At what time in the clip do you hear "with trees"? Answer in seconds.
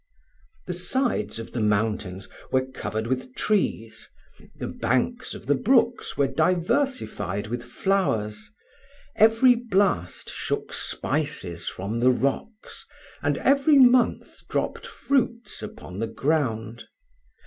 3.05-4.09